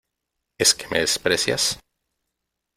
[0.57, 1.77] ¿es que me desprecias?